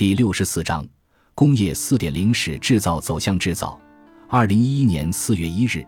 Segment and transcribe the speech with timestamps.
[0.00, 0.82] 第六十四章：
[1.34, 3.78] 工业四点零使制造走向制造。
[4.30, 5.86] 二零一一年四月一日，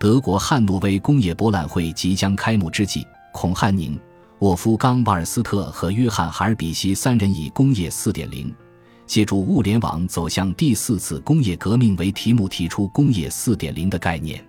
[0.00, 3.96] 德国汉诺威工业博览会即将开幕之际，孔汉宁、
[4.40, 8.52] 沃夫冈·瓦尔斯特和约翰·海尔比希三人以“工业四点零，
[9.06, 14.44] 借助物联网走向第四次工业革命”为题目，提出“工业四点零”的概念。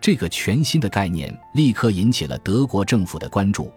[0.00, 3.68] 这个全新的概念立刻引起了德国政府的关注，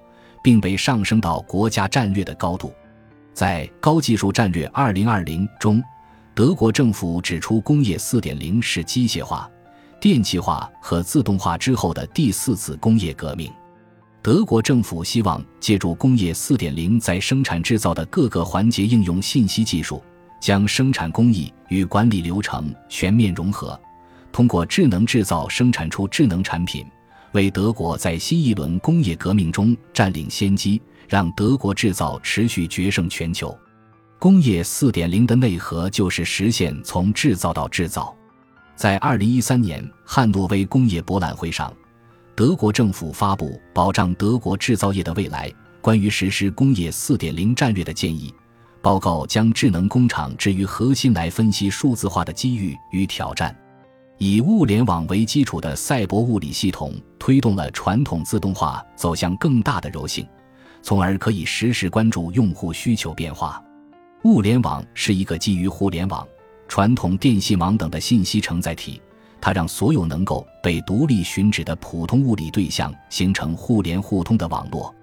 [0.44, 2.72] 并被上升到国家战略的高度。
[3.38, 5.24] 在《高技术战略2020》
[5.60, 5.80] 中。
[6.34, 9.48] 德国政府指出，工业4.0是机械化、
[10.02, 13.54] 电气化和自动化之后的第四次工业革命。
[14.24, 20.02] 德国政府希望借助工业4.0，在生产制造的各个环节应用信息技术，
[20.42, 23.80] 将生产工艺与管理流程全面融合，
[24.32, 26.84] 通过智能制造生产出智能产品，
[27.34, 33.58] 为德国在新一轮工业革命中占领先机，让德国制造持续决胜全球。
[34.20, 38.16] 工业四点零的内核就是实现从制造到制造。
[38.76, 41.74] 在二零一三年汉诺威工业博览会上，
[42.36, 48.30] 德国政府发布《保障德国制造业的未来：关于实施工业四点零战略的建议》
[48.82, 53.56] 报告，将智能工厂置于核心来分析数字化的机遇与挑战。
[54.20, 60.28] 以物联网为基础的赛博物理系统推动了传统自动化走向更大的柔性，
[60.82, 63.64] 从而可以实时关注用户需求变化。
[64.24, 66.28] 物联网是一个基于互联网、
[66.68, 69.02] 传统电信网等的信息承载体，
[69.40, 74.94] 它让所有能够被独立寻址的普通物理对象形成互联互通的网络。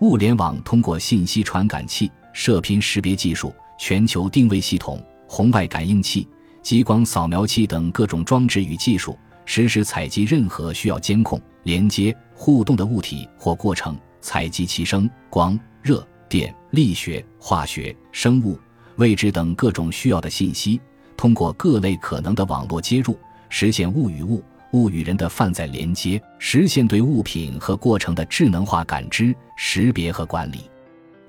[0.00, 6.26] 物联网通过信息传感器、射频识别技术、全球定位系统、红外感应器、
[6.62, 16.04] 激光扫描器等各种装置与技术，实时采集任何需要监控、连接、互动的物体或过程，采集其声、光、热。
[16.28, 18.58] 电力学、化学、生物、
[18.96, 20.80] 位置等各种需要的信息，
[21.16, 23.16] 通过各类可能的网络接入，
[23.48, 30.68] 实现物与物、物与人的泛在连接，实现对物品和过程的智能化感知、识别和管理。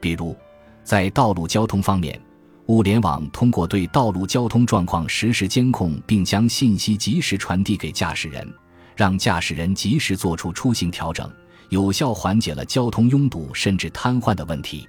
[0.02, 0.36] 比如，
[0.84, 2.20] 在道路交通方面，
[2.66, 8.52] 物联网通过对道路交通状况实时监控，并将信息及时传递给驾驶人，
[8.96, 11.32] 让驾驶人及时做出出行调整。
[11.70, 14.88] 有效缓解了交通拥堵甚至瘫痪的问题。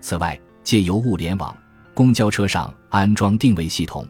[0.00, 1.56] 此外，借由物联网，
[1.94, 4.06] 公交车上安装定位系统，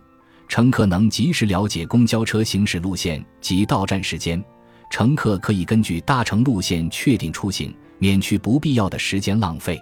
[0.48, 4.42] 乘客能及时了解公交车行驶路线及到站时间。
[4.90, 9.80] 乘客可以根据搭乘路线确定出行，免去不必要的时间浪费。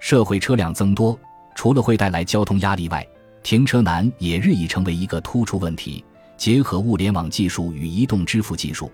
[0.00, 1.16] 社会车辆增多，
[1.54, 3.06] 除了会带来交通压力外，
[3.44, 6.04] 停车难也日益成为一个突出问题。
[6.36, 8.90] 结合物联网技术与移动支付技术。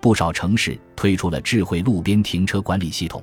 [0.00, 3.22] 不少城市推出了智慧路边停车管理系统，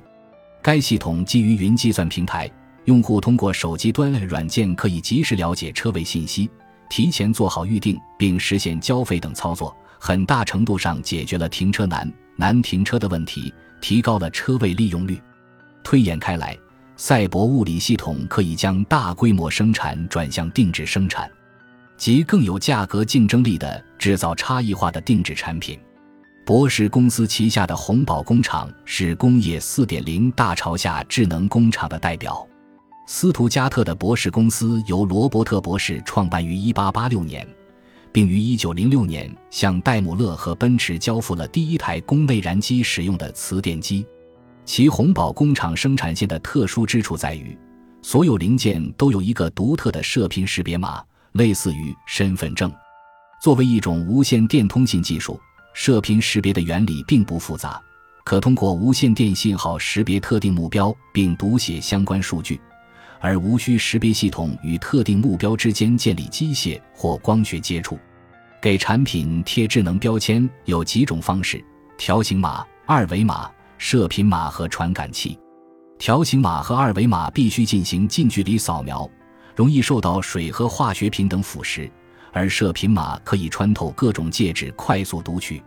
[0.62, 2.50] 该系统基于云计算平台，
[2.84, 6.48] 用户通过手机端软件可以及时了解车位信息，
[6.88, 15.20] 提前做好预定并实现交费等操作，很大程度上解决了停车难、难停车的问题，提高了车位利用率。
[15.82, 16.56] 推演开来，
[16.96, 21.30] 赛博物理系统可以将大规模生产转向定制生产，
[21.96, 25.78] 即更有价格竞争力的制造差异化的定制产品。
[26.46, 32.46] 博士公司旗下的红宝工厂是工业4.0大潮下智能工厂的代表。
[33.08, 37.48] 斯图加特的博士公司由罗伯特博士创办于1886年，
[38.12, 44.06] 并于1906年向戴姆勒和奔驰交付了第一台供内燃机使用的磁电机。
[44.64, 47.58] 其红宝工厂生产线的特殊之处在于，
[48.02, 51.02] 所有零件都有一个独特的射频识别码，
[51.32, 52.72] 类似于身份证。
[53.42, 55.40] 作为一种无线电通信技术。
[55.78, 57.78] 射频识别的原理并不复杂，
[58.24, 62.58] 可通过无线电信号识别特定目标并读写相关数据，
[63.20, 67.98] 而无需识别系统与特定目标之间建立机械或光学接触。
[68.58, 71.62] 给产品贴智能标签有几种方式：
[71.98, 75.38] 条形码、二维码、射频码和传感器。
[75.98, 79.08] 条形码和二维码必须进行近距离扫描，
[79.54, 81.88] 容易受到水和化学品等腐蚀。
[82.36, 85.62] 而射频码可以穿透各种介质快速读取，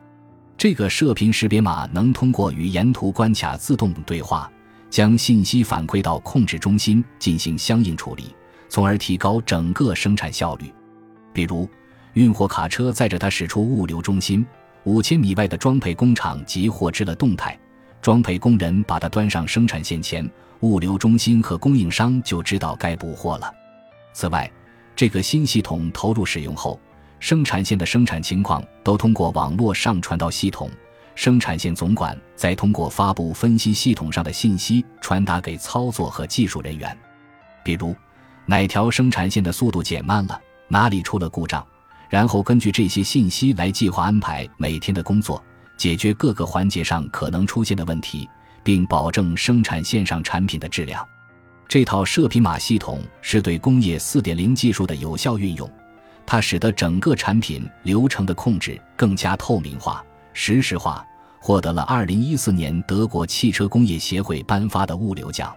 [0.55, 4.47] 这个射频识别码能通过与沿途关卡自动对话，
[4.87, 8.35] 将信息反馈到控制中心进行相应处理，
[8.69, 10.71] 从而提高整个生产效率。
[11.33, 11.67] 比如，
[12.13, 14.45] 运货卡车载着它驶出物流中心，
[14.83, 17.59] 五千米外的装配工厂即获知了动态，
[17.99, 20.29] 装配工人把它端上生产线前，
[20.59, 23.51] 物流中心和供应商就知道该补货了。
[24.13, 24.51] 此外，
[24.99, 26.77] 这个新系统投入使用后，
[27.21, 30.69] 生产线的生产情况都通过网络上传到系统，
[31.15, 36.97] 生产线总管再通过发布分析系统上的信息传达给操作和技术人员。
[37.63, 37.95] 比如，
[38.45, 40.37] 哪条生产线的速度减慢了，
[40.67, 41.65] 哪里出了故障，
[42.09, 45.41] 然后根据这些信息来计划安排每天的工作，
[45.77, 48.27] 解决各个环节上可能出现的问题，
[48.65, 51.07] 并保证生产线上产品的质量。
[51.69, 55.69] 这套射频码系统是对工业4.0技术的有效运用，
[56.25, 61.05] 它使得整个产品流程的控制更加透明化、实时化，
[61.39, 65.55] 获得了2014年德国汽车工业协会颁发的物流奖。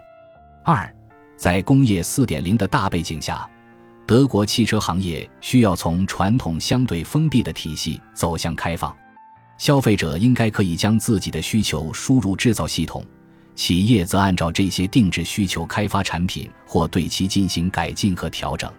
[0.63, 0.87] 二，
[1.35, 3.49] 在工业4.0的大背景下，
[4.05, 8.95] 德国汽车行业需要从传统相对封闭的体系走向开放，
[9.57, 13.03] 消费者应该可以将自己的需求输入制造系统。
[13.55, 18.71] 企业则按照这些定制需求开发产品，或对其进行改进和调整。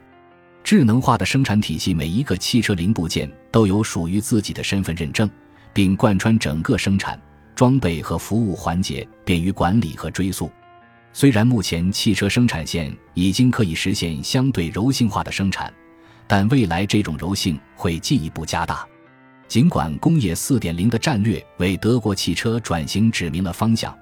[0.63, 5.31] 智能化的生产体系，每一个汽车零部件都有属于自己的身份认证，
[5.73, 7.21] 并贯穿整个生产、
[7.55, 10.51] 装备和服务环节，便于管理和追溯。
[11.13, 15.73] 虽然目前汽车生产线已经可以实现相对柔性化的生产，
[16.27, 18.85] 但未来这种柔性会进一步加大。
[19.47, 23.97] 尽管工业4.0的战略为德国汽车转型指明了方向。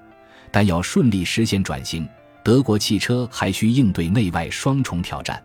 [0.53, 2.07] 但要顺利实现转型，
[2.43, 5.43] 德国汽车还需应对内外双重挑战。